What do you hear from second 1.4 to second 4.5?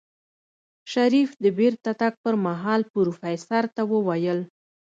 د بېرته تګ پر مهال پروفيسر ته وويل.